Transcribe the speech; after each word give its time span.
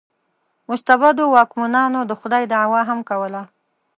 مستبدو 0.69 1.23
واکمنانو 1.35 1.99
د 2.05 2.11
خدایي 2.21 2.45
دعوا 2.53 2.81
هم 2.89 2.99
کوله. 3.09 3.41